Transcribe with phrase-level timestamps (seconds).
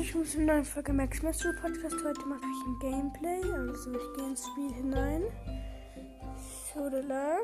[0.00, 1.96] ich muss in neuen Folge Max Mystery Podcast.
[2.02, 3.52] Heute mache ich ein Gameplay.
[3.52, 5.22] Also ich gehe ins Spiel hinein.
[6.74, 7.36] So, da.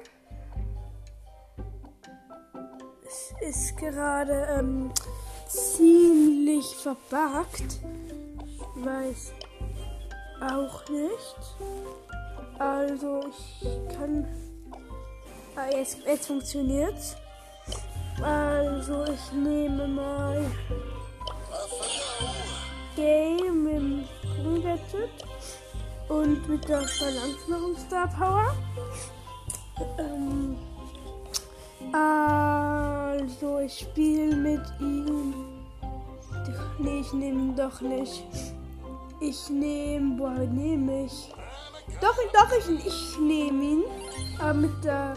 [3.07, 4.91] Es ist gerade ähm,
[5.47, 7.81] ziemlich verbuggt.
[8.47, 9.33] Ich weiß
[10.41, 11.37] auch nicht.
[12.59, 14.27] Also ich kann.
[15.57, 17.17] Ah, jetzt, jetzt funktioniert's.
[18.23, 20.43] Also ich nehme mal
[22.97, 25.11] Game mit dem Sprunggadget
[26.09, 28.55] und mit der Verlangsamung Star Power.
[29.99, 30.57] Ähm,
[31.93, 35.35] also ich spiele mit ihm.
[36.79, 38.25] Nee, ich nehme ihn doch nicht.
[39.21, 41.33] Ich nehme, boah, nehme ich?
[42.01, 43.85] Doch, doch, ich, ich nehme ihn.
[44.39, 45.15] Aber mit der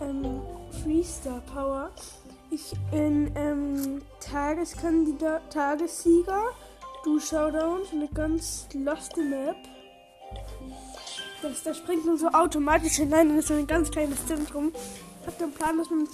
[0.00, 0.40] ähm,
[0.82, 1.90] Freestar Power.
[2.50, 6.52] Ich bin ähm, Tageskandidat, Tagessieger.
[7.04, 9.56] Du Showdown, eine ganz loste Map.
[11.42, 14.72] Das, da springt man so automatisch hinein und ist so ein ganz kleines Zentrum.
[15.20, 16.10] Ich habe den Plan, dass man mit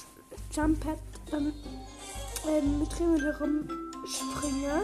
[0.52, 0.98] Jump Pad
[1.30, 1.52] dann
[2.46, 3.68] ähm, mit Remen herum
[4.06, 4.82] springe.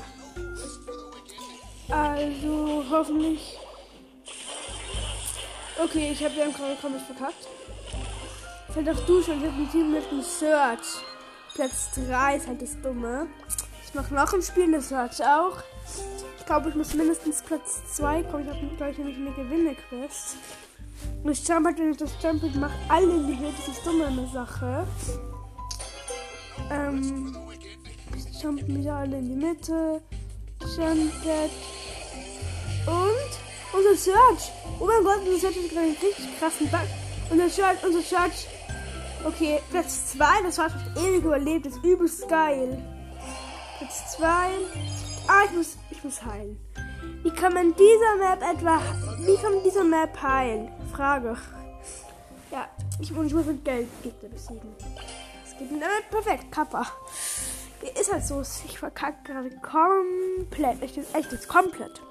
[1.91, 3.59] Also hoffentlich.
[5.83, 7.48] Okay, ich habe den komplett verkackt.
[8.73, 11.05] Fällt auch du schon, ich habe ein Team mit dem Search.
[11.55, 13.27] Platz 3 ist halt das Dumme.
[13.84, 15.62] Ich mache noch ein Spiel, das Search auch.
[16.51, 18.43] Ich glaube, ich muss mindestens Platz 2 kommen.
[18.43, 20.37] Ich habe gleich nämlich eine Gewinne-Quest.
[21.23, 23.53] Und ich jump halt, wenn ich das Jump macht alle in die Höhe.
[23.56, 24.84] Das ist dumme eine Sache.
[26.73, 27.37] Ähm,
[28.17, 30.03] ich jump wieder alle in die Mitte.
[30.77, 31.12] Jump
[32.87, 33.31] Und
[33.73, 34.51] unser Search.
[34.81, 36.81] Oh mein Gott, unser Search hat gerade einen richtig krassen Bug.
[37.31, 38.48] Unser Search, unser Search.
[39.25, 41.67] Okay, Platz 2, das Search hat ewig überlebt.
[41.67, 42.83] Das ist übelst geil.
[43.78, 44.48] Platz 2.
[45.26, 46.58] Ah, ich muss, ich muss heilen.
[47.22, 48.81] Wie kann man dieser Map etwa,
[49.19, 50.70] wie kann man dieser Map heilen?
[50.92, 51.36] Frage.
[52.50, 52.69] Ja,
[53.00, 54.75] ich, ich muss mit Geld Gegner besiegen.
[55.44, 56.86] Es geht mit äh, perfekt, Kappa.
[57.98, 60.82] Ist halt so, ich verkacke gerade komplett.
[60.82, 62.03] Echt, echt jetzt komplett.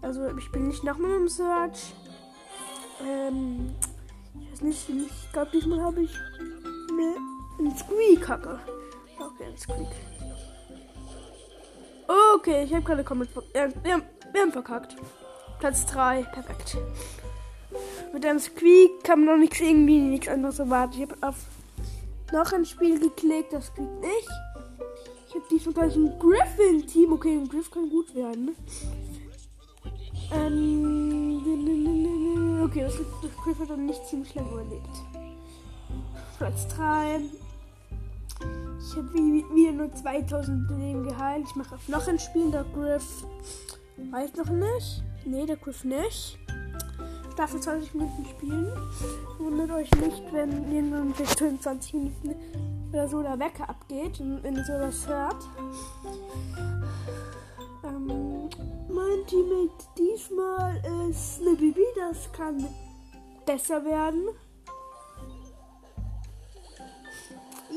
[0.00, 1.92] Also ich bin nicht noch mit dem Search.
[3.04, 3.74] Ähm,
[4.40, 6.14] ich weiß nicht, ich glaube diesmal habe ich
[6.90, 7.16] eine,
[7.58, 8.60] einen Squeak-Kacke.
[9.18, 9.88] Okay, ein Squeak.
[12.36, 14.94] Okay, ich habe gerade komplett äh, wir, haben, wir haben verkackt.
[15.58, 16.76] Platz 3, perfekt.
[18.12, 20.92] Mit einem Squeak kann man noch nichts irgendwie nichts anderes erwarten.
[20.96, 21.36] Ich habe auf
[22.32, 24.28] noch ein Spiel geklickt, das geht nicht.
[25.28, 27.12] Ich habe diesmal gleich ein Griffin-Team.
[27.14, 28.54] Okay, ein Griff kann gut werden.
[30.34, 31.40] Ähm,
[32.62, 34.90] okay, das, das Griff hat dann nicht ziemlich lange überlebt.
[36.36, 37.20] Platz 3.
[38.96, 41.44] Ich habe wieder nur 2000 Leben geheilt.
[41.46, 42.50] Ich mache auf noch ein Spiel.
[42.50, 43.26] Der Griff
[44.10, 45.04] weiß noch nicht.
[45.26, 46.38] Nee, der Griff nicht.
[47.34, 48.72] Staffel 20 Minuten spielen.
[49.38, 52.34] Wundert euch nicht, wenn irgendwann bis 25 Minuten
[52.90, 55.44] oder so der Wecker abgeht und wenn ihr sowas hört.
[57.84, 58.48] Ähm,
[58.88, 61.84] mein Teammate diesmal ist eine Bibi.
[61.96, 62.66] Das kann
[63.44, 64.30] besser werden.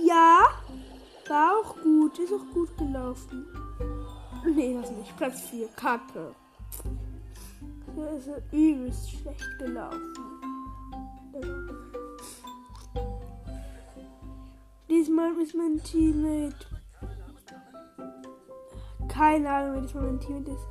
[0.08, 0.46] Ja,
[1.30, 2.18] war auch gut.
[2.20, 3.46] Ist auch gut gelaufen.
[4.56, 5.16] Nee, das nicht.
[5.18, 5.68] Platz 4.
[5.76, 6.34] Kacke.
[7.96, 10.14] Das ist übelst schlecht gelaufen.
[14.90, 16.66] Diesmal ist mein Teammate.
[19.08, 20.68] Keine Ahnung, wer diesmal mein Teammate ist.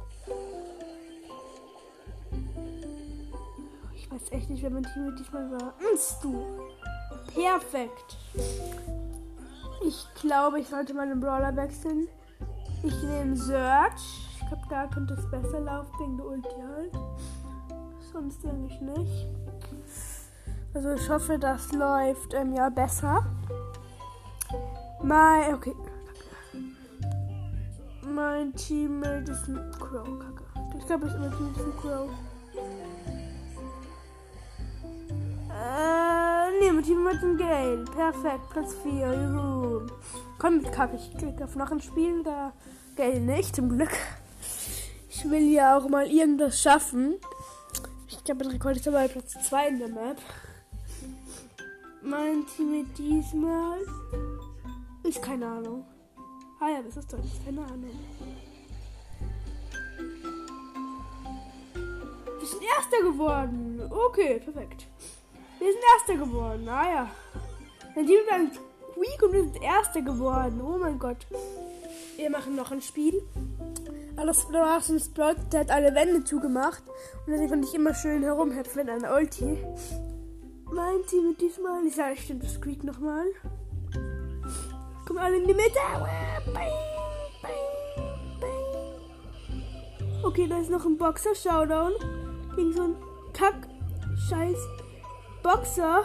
[3.94, 5.74] Ich weiß echt nicht, wer mein Teammate diesmal war.
[5.78, 6.44] Bist du?
[7.34, 8.16] Perfekt.
[9.88, 12.08] Ich glaube, ich sollte meinen Brawler wechseln.
[12.82, 14.28] Ich nehme Search.
[14.34, 16.92] Ich glaube, da könnte es besser laufen wegen der Ulti halt.
[18.12, 19.26] Sonst eigentlich nicht.
[20.74, 23.24] Also ich hoffe, das läuft ähm, ja besser.
[25.02, 25.74] Mein, okay.
[28.02, 30.44] Mein Teammate ist ein Crow, kacke.
[30.78, 32.10] Ich glaube, Teammate ist ein Crow.
[36.78, 37.84] Äh, nee, mein Teammate ist ein Gale.
[37.84, 39.86] Perfekt, Platz 4, juhu.
[40.38, 42.52] Komm, kacke, ich klicke auf noch ein Spiel, da
[42.96, 43.90] Gale nicht, zum Glück.
[45.10, 47.16] Ich will ja auch mal irgendwas schaffen.
[48.06, 50.18] Ich glaube, der Rekord ist aber Platz 2 in der Map.
[52.02, 53.80] Mein Team diesmal
[55.02, 55.84] ist keine Ahnung.
[56.60, 57.90] Ah ja, das ist doch nicht keine Ahnung.
[62.38, 63.82] Wir sind Erster geworden.
[63.90, 64.87] Okay, perfekt.
[65.58, 66.68] Wir sind Erster geworden.
[66.68, 67.10] Ah ja.
[67.94, 70.60] Mein Team ist ein Squeak und wir sind Erster geworden.
[70.62, 71.26] Oh mein Gott.
[72.16, 73.22] Wir machen noch ein Spiel.
[74.16, 76.82] da war so ein Sprout, der hat alle Wände zugemacht.
[77.26, 79.58] Und deswegen konnte ich immer schön herumhüpfen mit einer Ulti.
[80.70, 81.84] Mein Team mit diesmal.
[81.86, 83.26] Ich sage, stimmt das Squeak nochmal.
[85.06, 85.78] Kommen alle in die Mitte.
[90.22, 91.92] Okay, da ist noch ein Boxer-Showdown.
[92.54, 92.96] Gegen so einen
[93.32, 94.58] Kack-Scheiß
[95.48, 96.02] Boxer.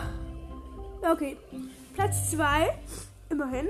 [1.01, 1.35] Okay.
[1.93, 2.79] Platz 2.
[3.29, 3.67] Immerhin.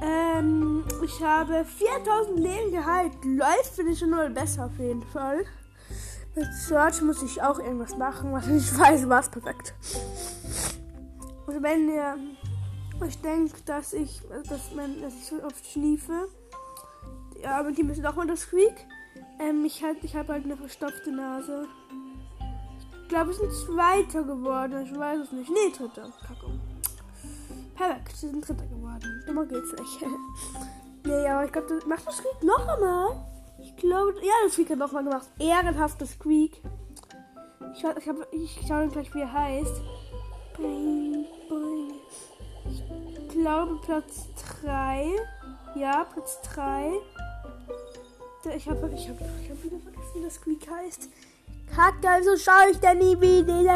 [0.00, 3.12] Ähm, ich habe 4000 Leben geheilt.
[3.24, 5.44] Läuft finde ich schon mal besser auf jeden Fall.
[6.36, 9.74] Mit Search muss ich auch irgendwas machen, was ich weiß, was perfekt.
[11.48, 12.16] Also wenn ihr
[13.00, 16.28] euch denkt, dass ich, dass, man, dass ich so oft schliefe,
[17.42, 18.86] ja, aber die müssen auch mal das Squeak.
[19.40, 21.66] Ähm, ich halt, ich habe halt eine verstopfte Nase.
[23.04, 24.82] Ich glaube, es sind Zweiter geworden.
[24.82, 25.50] Ich weiß es nicht.
[25.50, 26.10] Nee, Dritter.
[26.26, 26.46] Kacke.
[27.74, 29.22] Perfekt, sie sind Dritter geworden.
[29.26, 30.00] Dummer geht's nicht.
[31.04, 33.26] nee, aber ich glaube, das macht das Squeak noch einmal.
[33.58, 35.28] Ich glaube, ja, das Squeak hat noch mal gemacht.
[35.38, 36.62] Ehrenhaftes Squeak.
[37.74, 39.82] Ich, ich, hab, ich schaue gleich, wie er heißt.
[40.56, 41.92] Boing, boing.
[42.64, 44.28] Ich glaube, Platz
[44.62, 45.10] 3.
[45.74, 46.90] Ja, Platz 3.
[48.56, 51.10] Ich habe ich hab, ich hab wieder vergessen, wie das Squeak heißt.
[51.74, 53.68] Kacke, also schaue ich da nie, wie die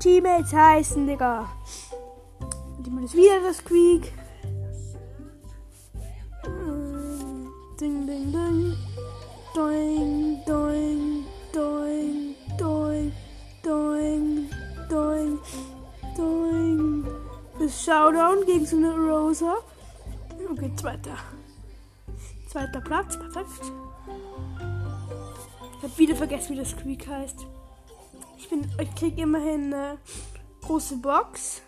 [0.00, 1.48] Teammates heißen, Digga.
[2.78, 4.12] Und ist wieder das Squeak.
[7.78, 8.76] Ding, ding, ding.
[9.54, 13.12] Doing, doing, doing, doing,
[13.62, 14.50] doing,
[14.88, 15.38] doing,
[16.16, 17.06] doing.
[17.58, 19.56] Das Showdown gegen so eine Rosa.
[20.50, 21.18] Okay, zweiter.
[22.48, 23.72] Zweiter Platz, perfekt.
[25.78, 27.46] Ich habe wieder vergessen, wie das Squeak heißt.
[28.36, 29.98] Ich bin, ich krieg immerhin eine
[30.62, 31.62] große Box.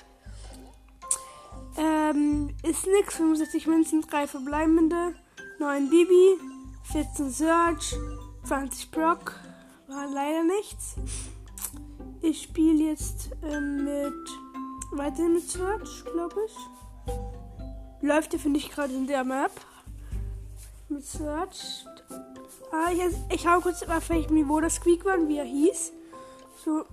[1.79, 3.15] Ähm, ist nix.
[3.15, 5.15] 65 Münzen, 3 verbleibende,
[5.61, 6.39] 9 Bibi,
[6.93, 7.95] 14 Search,
[8.45, 9.39] 20 Brock.
[9.87, 10.97] War leider nichts.
[12.21, 14.29] Ich spiele jetzt ähm, mit
[14.91, 18.03] weiterhin mit Search, glaube ich.
[18.03, 19.53] Läuft ja, finde ich, gerade in der Map.
[20.89, 21.85] Mit Search.
[22.73, 23.01] Ah, ich,
[23.35, 25.93] ich habe kurz auf welchem Niveau das Squeak war und wie er hieß.
[26.65, 26.85] So,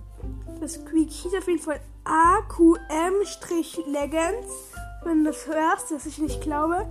[0.60, 4.52] das Squeak hieß auf jeden Fall AQM-Legends.
[5.04, 6.84] Wenn du das hörst, dass ich nicht glaube.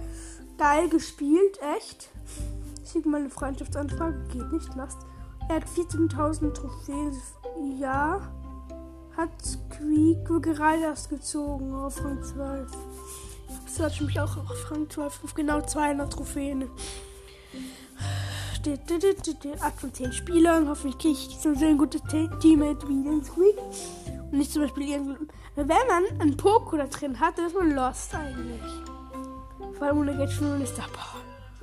[0.58, 2.08] Geil gespielt, echt.
[2.84, 4.24] Ich schicke mal eine Freundschaftsanfrage.
[4.32, 5.00] Geht nicht, lasst.
[5.50, 7.12] Er hat 14.000 Trophäen.
[7.80, 8.22] Ja.
[9.18, 12.72] Hat Squeak gerade erst gezogen auf Rang 12.
[13.66, 16.70] Das hat mich auch auf Rang 12 auf genau 200 Trophäen.
[19.62, 20.68] 8 von 10 Spielern.
[20.68, 22.02] Hoffentlich kriege ich so ein gutes
[22.40, 23.58] Teammate wie den Squeak.
[24.32, 25.28] Und nicht zum Beispiel irgendein.
[25.56, 28.62] Wenn man einen Poco da drin hat, dann ist man lost eigentlich.
[29.78, 30.88] Vor allem ohne geht schon ist Star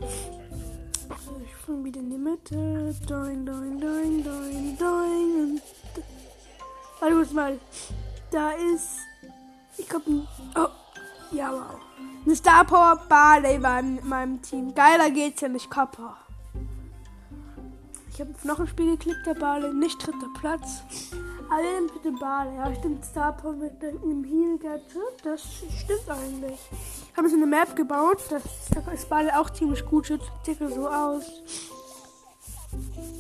[0.01, 2.95] Ich fange wieder in die Mitte.
[3.07, 5.61] Doing, doing, doing, doing, doing.
[7.01, 7.59] Warte kurz mal.
[8.31, 8.99] Da ist.
[9.77, 10.27] Ich glaube.
[10.57, 10.69] Oh.
[11.33, 11.81] Ja, wow.
[12.25, 14.75] Eine Star Power Barley war in meinem Team.
[14.75, 16.24] Geiler geht's ja nicht, Kappa.
[18.15, 20.85] Ich habe noch ein Spiel geklickt, der Bale, nicht dritter Platz.
[21.51, 22.55] Alle mit dem Bale.
[22.55, 25.25] Ja, stimmt, Star Power mit einem Heal Gadget.
[25.25, 26.61] Das stimmt eigentlich.
[27.11, 28.19] Ich habe so eine Map gebaut.
[28.31, 28.43] Das,
[28.87, 30.07] das Bale auch ziemlich gut.
[30.07, 31.25] Sieht circa so aus.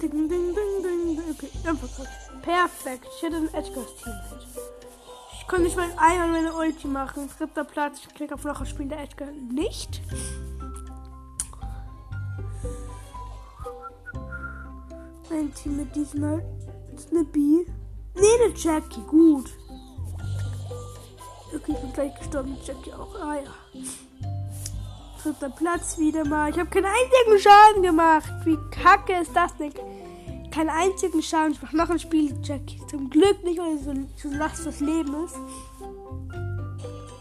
[0.01, 1.23] Ding, ding, ding, ding.
[1.33, 1.89] Okay, einfach
[2.43, 3.09] Perfekt.
[3.17, 4.13] Ich hätte ein Edgars Team.
[5.41, 7.29] Ich konnte nicht mal einmal meine Ulti machen.
[7.37, 7.99] Dritter Platz.
[8.07, 10.01] Ich klicke auf noch Spiel der Edgar nicht.
[15.35, 16.45] Ein Team mit diesmal
[17.33, 17.67] B.
[18.15, 19.01] Nee, eine Jackie.
[19.01, 19.51] Gut.
[21.53, 22.57] Okay, ich bin gleich gestorben.
[22.65, 23.21] Jackie auch.
[23.21, 23.83] Ah ja.
[25.21, 26.51] Dritter Platz wieder mal.
[26.51, 28.33] Ich habe keinen einzigen Schaden gemacht.
[28.45, 29.73] Wie kacke ist das denn?
[30.53, 31.55] Keinen einzigen Schaden.
[31.55, 32.81] Ich mache noch ein Spiel, Jackie.
[32.89, 35.35] Zum Glück nicht, weil so, so lass das Leben ist.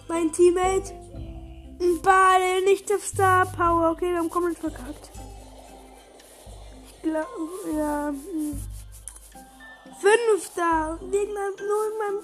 [0.08, 0.94] Mein Teammate.
[1.82, 3.90] Ein Ball, nicht auf Star Power.
[3.90, 5.10] Okay, wir haben komplett verkackt
[7.04, 8.08] glaube, ja.
[8.10, 8.62] Hm.
[10.00, 10.98] Fünfter.
[11.02, 12.24] Wegen nur in meinem.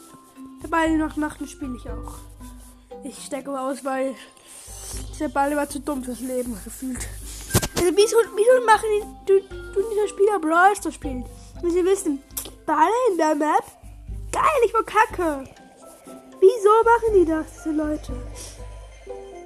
[0.64, 2.16] Der Ball nach Nachten spiele ich auch.
[3.04, 4.16] Ich stecke aber aus, weil
[5.20, 7.08] der Ball war zu dumm fürs Leben gefühlt.
[7.78, 9.40] Also wieso, wieso machen die, du,
[9.74, 11.26] du dieser Spieler Brawl Stars spielt?
[11.62, 12.22] Wenn sie wissen,
[12.66, 13.64] Ball in der Map?
[14.32, 15.46] Geil, ich war kacke.
[16.40, 18.14] Wieso machen die das, diese Leute?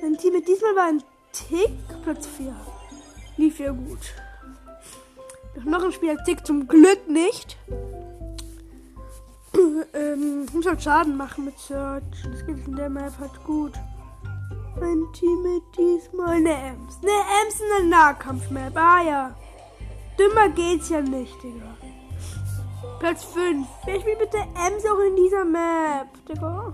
[0.02, 1.72] Mein Team mit diesmal war ein Tick
[2.04, 2.56] Platz 4.
[3.38, 4.00] Lief ja gut.
[5.66, 7.58] Noch ein Spiel Tick zum Glück nicht.
[9.94, 12.04] ähm, muss halt Schaden machen mit Search.
[12.32, 13.74] Das geht in der Map halt gut.
[14.80, 16.98] Mein Team mit diesmal eine Ems.
[17.02, 18.76] Eine Ems in der Nahkampfmap.
[18.76, 19.36] Ah ja.
[20.18, 21.78] Dümmer geht's ja nicht, Digga.
[23.00, 23.68] Platz 5.
[23.86, 26.08] Wer spielt bitte Ems auch in dieser Map?
[26.28, 26.74] Digga.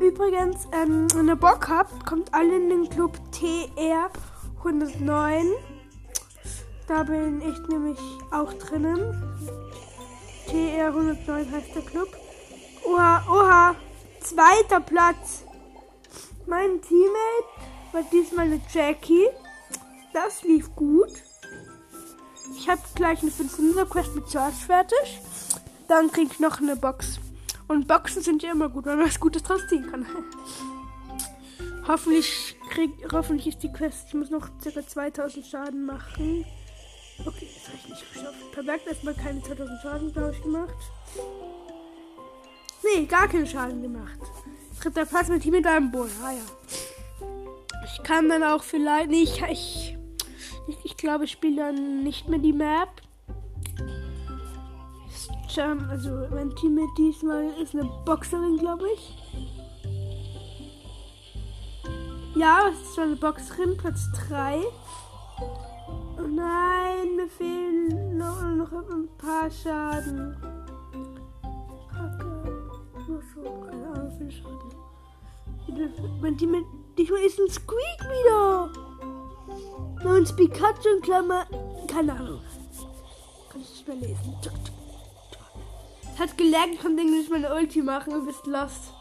[0.00, 4.10] Übrigens, ähm, wenn ihr Bock habt, kommt alle in den Club TR
[4.58, 5.46] 109.
[6.86, 7.98] Da bin ich nämlich
[8.30, 9.22] auch drinnen.
[10.46, 12.08] TR 109 heißt der Club.
[12.84, 13.74] Oha, oha.
[14.20, 15.44] Zweiter Platz.
[16.46, 19.28] Mein Teammate war diesmal eine Jackie.
[20.12, 21.10] Das lief gut.
[22.56, 25.20] Ich habe gleich eine 500 Quest mit Search fertig.
[25.88, 27.18] Dann kriege ich noch eine Box.
[27.66, 30.06] Und Boxen sind ja immer gut, weil man was Gutes draus ziehen kann.
[31.88, 34.08] hoffentlich, krieg, hoffentlich ist die Quest.
[34.08, 34.86] Ich muss noch ca.
[34.86, 36.44] 2000 Schaden machen.
[37.20, 38.52] Okay, das habe ich nicht geschafft.
[38.52, 40.74] Perfekt, erstmal keine 2000 Schaden, glaube ich, gemacht.
[42.82, 44.18] Nee, gar keinen Schaden gemacht.
[44.80, 46.10] Dritter Platz mit Team mit einem Bull.
[46.22, 47.26] Ah ja.
[47.84, 49.10] Ich kann dann auch vielleicht.
[49.10, 49.96] Nee, ich, ich,
[50.84, 52.88] ich, glaube, ich spiele dann nicht mehr die Map.
[55.56, 59.16] Also, mein Team mit diesmal ist eine Boxerin, glaube ich.
[62.34, 64.60] Ja, es ist eine Boxerin, Platz 3.
[66.16, 70.36] Oh nein, mir fehlen noch, ein paar Schaden.
[71.90, 72.70] Kacke.
[73.08, 74.74] Nur schon, keine Ahnung, wie viel Schaden.
[76.20, 76.64] Mein Team
[76.96, 78.70] diesmal ist ein Squeak wieder.
[80.04, 81.46] Und Pikachu in Klammer.
[81.88, 82.40] Keine Ahnung.
[83.50, 84.36] Kann ich nicht mehr lesen.
[86.18, 88.92] Hat gelernt, ich konnte nicht meine Ulti machen und bist lost.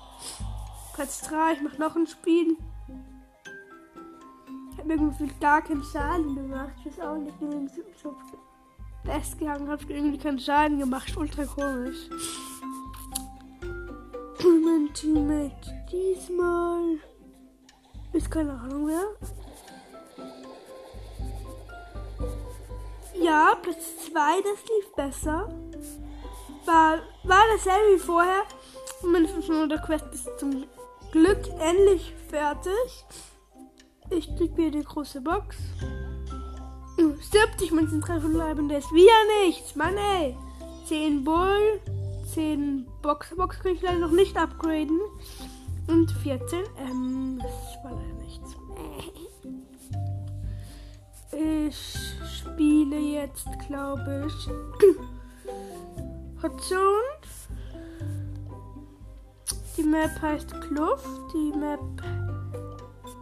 [0.93, 2.57] Platz 3, ich mach noch ein Spiel.
[4.85, 6.73] Ich habe irgendwie gar keinen Schaden gemacht.
[6.79, 8.13] Ich weiß auch nicht, wie ich so
[9.05, 9.81] best gegangen habe.
[9.87, 11.15] irgendwie keinen Schaden gemacht.
[11.15, 12.09] Ultra komisch.
[14.43, 16.97] mein Teammate diesmal
[18.11, 19.05] ist keine Ahnung mehr.
[23.21, 25.49] Ja, Platz 2, das lief besser
[26.65, 28.43] war, war dasselbe wie vorher.
[29.01, 30.65] Und meine 500 Quest ist zum
[31.13, 33.05] Glück endlich fertig.
[34.17, 35.57] Ich krieg wieder die große Box.
[36.97, 39.75] 70 Münzen treffen bleiben, das ist wieder nichts.
[39.75, 40.37] Mann ey.
[40.85, 41.79] 10 Bull,
[42.33, 43.35] 10 Box.
[43.35, 44.99] Box kann ich leider noch nicht upgraden.
[45.87, 46.59] Und 14.
[46.77, 48.55] Ähm, das war leider nichts.
[51.31, 54.49] Ich spiele jetzt, glaube ich.
[56.39, 57.01] Portion.
[59.75, 61.07] Die Map heißt Kluft.
[61.33, 61.79] Die Map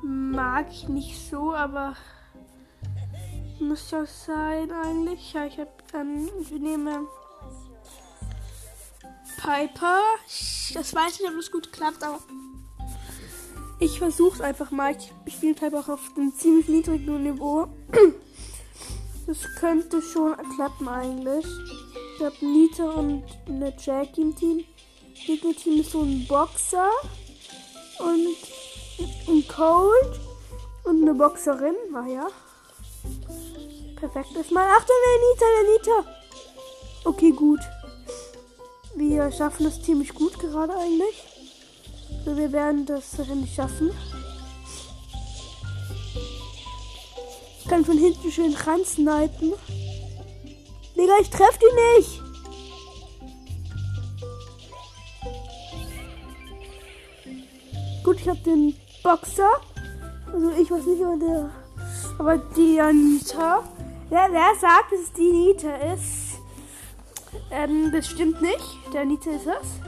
[0.03, 1.95] mag ich nicht so, aber
[3.59, 5.33] muss ja sein eigentlich.
[5.33, 7.07] Ja, ich habe ähm, ich nehme
[9.37, 9.99] Piper.
[10.73, 12.19] Das weiß nicht, ob es gut klappt, aber
[13.79, 14.95] ich versuche es einfach mal.
[14.95, 17.67] Ich, ich spiele Piper auch auf einem ziemlich niedrigen Niveau.
[19.27, 21.45] Das könnte schon klappen eigentlich.
[22.17, 24.65] Ich habe Nita und eine Jackie im Team.
[25.25, 26.89] Gegner-Team ist so ein Boxer
[27.99, 28.35] und
[29.43, 30.19] Cold
[30.83, 31.75] und eine Boxerin.
[31.91, 32.27] Naja.
[33.95, 34.67] Perfekt ist mal.
[34.67, 36.21] Achtung, der Nita, der Nita.
[37.05, 37.59] Okay, gut.
[38.95, 41.23] Wir schaffen das ziemlich gut gerade eigentlich.
[42.19, 43.91] Also wir werden das wahrscheinlich schaffen.
[47.59, 49.53] Ich kann von hinten schön ran snipen.
[50.95, 52.21] Digga, ich treff die nicht.
[58.03, 59.49] Gut, ich hab den Boxer.
[60.31, 61.49] Also ich weiß nicht, aber der.
[62.17, 63.63] Aber die Anita.
[64.09, 66.39] Wer, wer sagt, dass es die Anita ist?
[67.49, 68.77] Ähm, das stimmt nicht.
[68.93, 69.79] Der Anita ist es.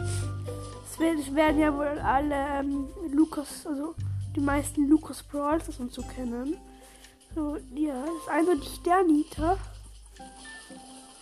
[0.99, 3.93] Es werden ja wohl alle ähm, Lukas, also
[4.35, 6.57] die meisten Lukas Brawls und so kennen.
[7.35, 9.57] So, ja, das ist eindeutig der Anita.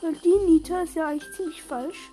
[0.01, 2.11] Weil die Nita ist ja eigentlich ziemlich falsch.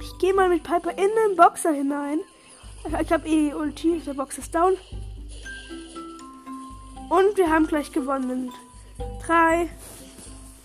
[0.00, 2.20] Ich gehe mal mit Piper in den Boxer hinein.
[2.84, 4.76] Ich habe eh Ulti, der Boxer ist down.
[7.10, 8.52] Und wir haben gleich gewonnen.
[9.26, 9.68] Drei.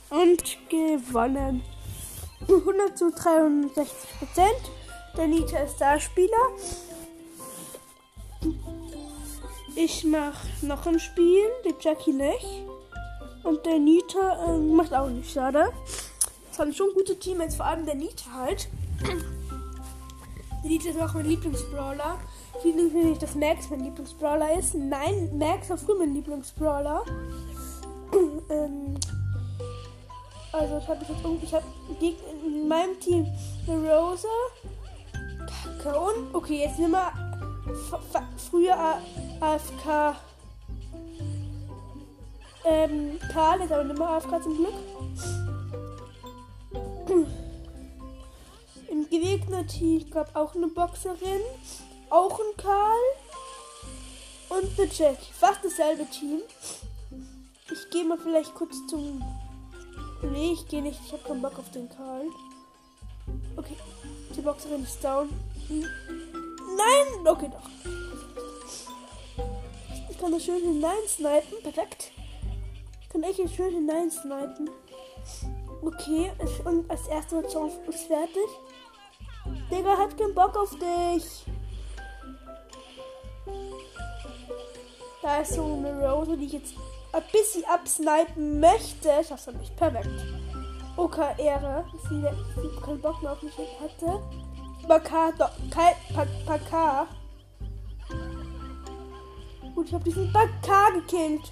[0.09, 1.63] Und gewonnen.
[2.47, 4.71] 100 zu 63 Prozent.
[5.17, 6.29] Der Nita ist da Spieler.
[9.75, 12.63] Ich mache noch ein Spiel, die Jackie nicht.
[13.43, 15.71] Und der Nita äh, macht auch nicht schade.
[16.49, 18.69] Das waren schon gute Teammates, vor allem der Nita halt.
[20.65, 22.17] Nita ist auch mein Lieblingsbrawler.
[22.61, 24.73] Viele denken nicht, dass Max mein Lieblingsbrawler ist.
[24.73, 27.03] Nein, Max war früher mein Lieblingsbrawler.
[28.49, 28.95] ähm,
[30.51, 31.65] also ich habe jetzt irgendwie, ich habe
[32.01, 33.27] in meinem Team
[33.67, 34.27] eine Rosa.
[35.79, 36.33] Okay, und?
[36.33, 37.11] Okay, jetzt sind wir
[38.49, 38.75] früher
[39.39, 40.15] AFK.
[42.67, 44.73] Ähm, Karl ist aber nicht mehr AFK zum Glück.
[49.11, 51.41] Im Gegnerteam gab auch eine Boxerin,
[52.09, 53.01] auch ein Karl
[54.49, 55.33] und eine Jackie.
[55.33, 56.41] Fast dasselbe Team.
[57.71, 59.23] Ich gehe mal vielleicht kurz zum.
[60.31, 60.99] Nee, ich gehe nicht.
[61.05, 62.25] Ich habe keinen Bock auf den Karl.
[63.57, 63.75] Okay,
[64.35, 65.29] die Boxerin ist down.
[65.69, 67.27] Nein!
[67.27, 67.69] Okay, doch.
[70.09, 71.61] Ich kann da schön hineinsnipen.
[71.61, 72.11] Perfekt.
[73.01, 74.69] Ich kann echt schön hineinsnipen.
[75.81, 76.31] Okay,
[76.63, 78.49] und als erstes Song ist fertig.
[79.71, 81.45] Digga hat keinen Bock auf dich.
[85.21, 86.75] Da ist so eine Rose, die ich jetzt
[87.11, 89.09] ein bisschen absnipen möchte.
[89.21, 89.75] Ich hab's noch nicht.
[89.75, 90.09] Perfekt.
[90.97, 91.85] Okay, Ehre.
[92.09, 94.21] Sie, sie keinen Bock mehr auf mich hatte.
[94.87, 95.95] Bakar, doch, kein
[96.45, 97.07] Bakar.
[99.73, 101.51] Gut, ich hab diesen Bakar gekillt.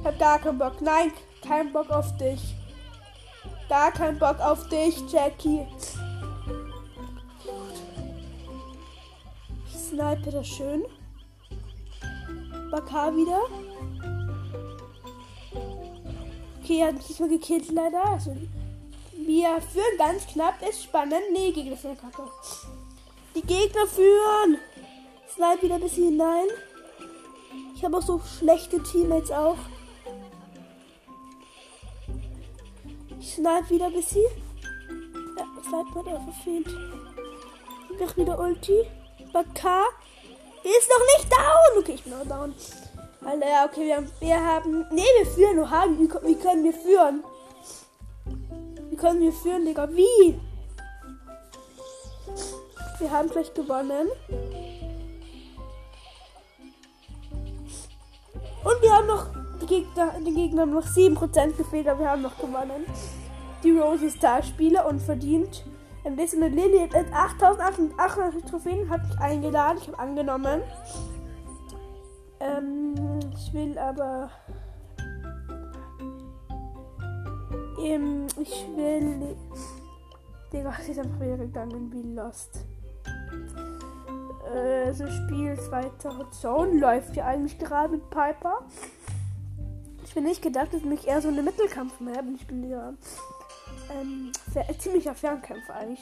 [0.00, 0.80] Ich hab gar keinen Bock.
[0.80, 1.12] Nein,
[1.46, 2.54] kein Bock auf dich.
[3.68, 5.66] Gar keinen Bock auf dich, Jackie.
[9.92, 10.84] Ich snipe das schön.
[12.70, 13.42] Bakar wieder.
[16.62, 18.02] Okay, er hat mich diesmal gekillt, leider.
[18.02, 18.34] Also,
[19.12, 20.66] wir führen ganz knapp.
[20.66, 21.20] Ist spannend.
[21.32, 22.22] Nee, Gegner führen kacke.
[23.34, 24.58] Die Gegner führen.
[25.28, 26.46] Snipe wieder ein bisschen hinein.
[27.74, 29.58] Ich habe auch so schlechte Teammates auch.
[33.20, 34.24] Ich snipe wieder ein bisschen.
[35.36, 36.68] Ja, Snipe hat er verfehlt.
[37.90, 38.86] Ich mach wieder Ulti.
[39.32, 39.86] Bakar
[40.62, 41.78] ist noch nicht down.
[41.78, 42.54] Okay, ich bin auch down.
[43.24, 45.98] Alter, okay, wir haben, wir haben, nee, wir führen haben.
[45.98, 47.24] Wie, wie können wir führen?
[48.90, 49.88] Wie können wir führen, Digga?
[49.90, 50.40] Wie?
[52.98, 54.08] Wir haben gleich gewonnen.
[58.64, 59.26] Und wir haben noch,
[59.60, 62.84] die Gegner, die Gegner haben noch 7% gefehlt, aber wir haben noch gewonnen.
[63.64, 65.64] Die Rose Star-Spieler und verdient
[66.04, 66.88] ein bisschen mit Lilly.
[67.12, 69.78] 8800 Trophäen hat mich eingeladen.
[69.80, 70.62] Ich habe angenommen.
[72.40, 72.94] Ähm,
[73.34, 74.30] ich will aber.
[77.80, 79.36] Ähm, ich will.
[80.52, 82.64] Digga, sie ist einfach wieder gegangen wie Lost.
[84.52, 88.66] Äh, so Spiel 2000 Zone läuft ja eigentlich gerade mit Piper.
[90.04, 92.24] Ich bin nicht gedacht, dass mich eher so eine Mittelkampf-Map.
[92.34, 92.92] Ich bin ja
[93.94, 94.32] ähm,
[94.78, 96.00] ziemlicher Fernkämpfer eigentlich.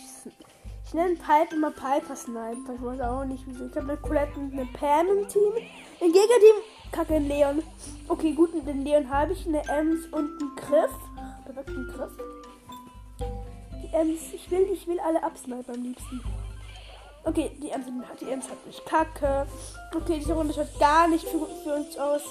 [0.90, 2.74] Ich nenne Pipe immer Piper Sniper.
[2.74, 3.66] Ich weiß auch nicht wieso.
[3.66, 5.52] Ich habe eine Colette und eine Pam im Team.
[6.00, 6.56] Im Gegnerteam
[6.90, 7.62] kacke ein Leon.
[8.08, 10.90] Okay, gut, mit dem Leon habe ich eine Ems und einen Griff.
[11.44, 12.10] Perfekt, einen Griff.
[13.82, 16.20] Die Ems, ich will, ich will alle absniper am liebsten.
[17.22, 17.86] Okay, die Ems,
[18.20, 19.46] die Ems hat mich kacke.
[19.94, 22.22] Okay, diese Runde schaut gar nicht für, für uns aus.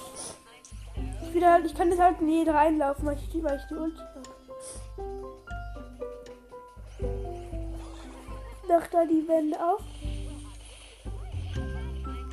[1.24, 4.02] Ich, wieder, ich kann jetzt halt nie reinlaufen, weil ich, weil ich die Ulti
[8.70, 9.82] Doch da die Wände auf.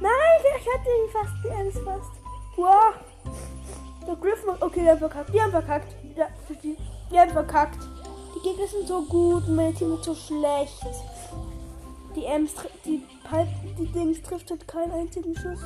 [0.03, 2.11] Nein, ich hatte ihn fast, die Ems fast.
[2.57, 2.93] Wow.
[4.07, 5.33] Der Griffin, okay, die haben verkackt.
[5.33, 5.97] Die haben verkackt.
[6.15, 6.29] Ja,
[6.63, 6.77] die,
[7.11, 7.79] die haben verkackt.
[8.35, 10.85] Die Gegner sind so gut mein Team ist so schlecht.
[12.15, 12.53] Die Ems,
[12.85, 13.03] die,
[13.79, 15.61] die Dings trifft halt keinen einzigen Schuss.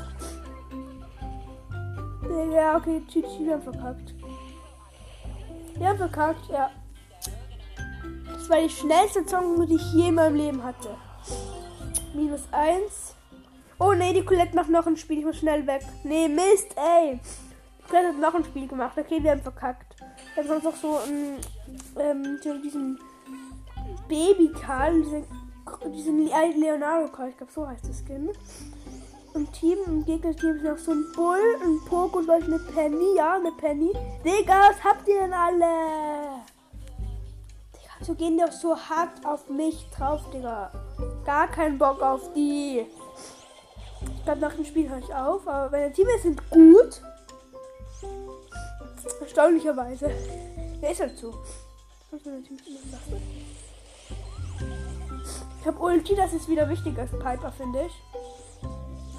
[2.55, 4.15] Ja, okay, die, die haben verkackt.
[5.77, 6.71] Die haben verkackt, ja.
[8.51, 10.89] War die schnellste Song, die ich je in meinem Leben hatte.
[12.15, 13.15] Minus 1.
[13.79, 15.21] Oh nee, die Colette macht noch ein Spiel.
[15.21, 15.83] Ich muss schnell weg.
[16.03, 17.21] Nee, Mist, ey.
[17.79, 18.99] Die Colette hat noch ein Spiel gemacht.
[18.99, 19.95] Okay, wir haben verkackt.
[20.35, 21.39] Wir haben sonst noch so einen,
[21.97, 22.99] ähm, so diesen
[24.09, 25.25] Baby-Karl, diesen,
[25.95, 26.27] diesen
[26.61, 28.31] Leonardo-Karl, ich glaube, so heißt das Skin.
[29.33, 33.15] Im Team, im Gegnerteam ist noch so ein Bull, ein Poco und eine Penny.
[33.17, 33.93] Ja, eine Penny.
[34.25, 36.40] Digga, was habt ihr denn alle?
[38.03, 40.71] So gehen die auch so hart auf mich drauf, Digga.
[41.25, 42.87] Gar keinen Bock auf die.
[44.17, 47.03] Ich glaube, nach dem Spiel höre ich auf, aber meine Teammates sind gut.
[49.21, 50.11] Erstaunlicherweise.
[50.81, 51.35] Wer ist halt so?
[55.61, 57.93] Ich habe Ulti, das ist wieder wichtiger als Piper, finde ich.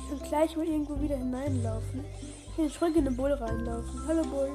[0.02, 2.04] Ich kann gleich mal irgendwo wieder hineinlaufen.
[2.52, 4.08] Ich jetzt ruhig in den Bull reinlaufen.
[4.08, 4.52] Hallo Bull.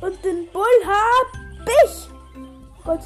[0.00, 1.40] Und den Bull hab
[1.84, 2.08] ich!
[2.84, 3.00] Gott.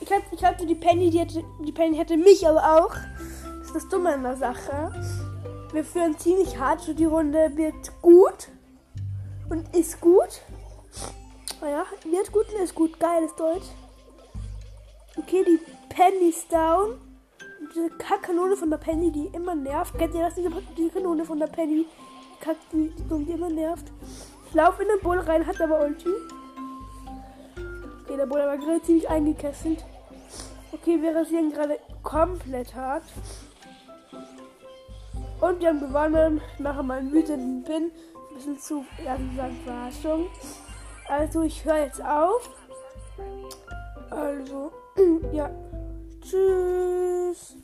[0.00, 2.94] Ich, hab, ich hatte die Penny, die, hatte, die Penny hatte mich aber auch.
[3.58, 4.92] Das ist das Dumme an der Sache.
[5.72, 8.48] Wir führen ziemlich hart, so die Runde wird gut.
[9.48, 10.40] Und ist gut.
[11.60, 12.98] Naja, wird gut und ist gut.
[12.98, 13.66] Geiles Deutsch.
[15.16, 16.98] Okay, die Penny ist down.
[17.74, 19.96] Diese Kackkanone von der Penny, die immer nervt.
[19.96, 20.34] Kennt ihr das?
[20.34, 21.86] Diese, diese Kanone von der Penny.
[22.42, 23.92] Die Kack, die, die, die immer nervt.
[24.48, 26.08] Ich laufe in den Bull rein, hat aber Ulti.
[28.04, 29.84] Okay, der Bull war gerade ziemlich eingekesselt.
[30.72, 33.04] Okay, wir rasieren gerade komplett hart.
[35.40, 36.40] Und wir haben gewonnen.
[36.54, 37.90] Ich mache mal einen wütenden Pin.
[38.30, 40.26] Ein bisschen zu, ja, gesagt, Verarschung.
[41.08, 42.50] Also, ich höre jetzt auf.
[44.10, 44.72] Also,
[45.32, 45.50] ja.
[46.20, 47.56] Tschüss.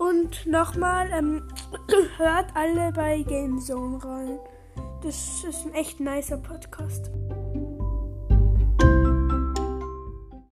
[0.00, 1.46] Und nochmal, ähm,
[2.16, 4.38] hört alle bei Gamezone rein.
[5.02, 7.10] Das ist ein echt nicer Podcast.